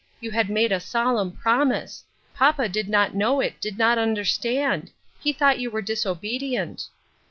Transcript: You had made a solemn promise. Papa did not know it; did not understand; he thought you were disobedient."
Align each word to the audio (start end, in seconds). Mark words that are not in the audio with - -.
You 0.19 0.31
had 0.31 0.49
made 0.49 0.71
a 0.71 0.79
solemn 0.79 1.31
promise. 1.31 2.05
Papa 2.33 2.67
did 2.67 2.89
not 2.89 3.13
know 3.13 3.39
it; 3.39 3.61
did 3.61 3.77
not 3.77 3.99
understand; 3.99 4.89
he 5.19 5.31
thought 5.31 5.59
you 5.59 5.69
were 5.69 5.83
disobedient." 5.83 6.87